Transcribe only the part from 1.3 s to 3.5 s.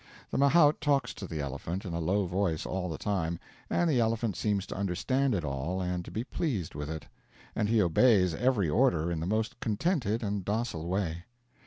elephant in a low voice all the time,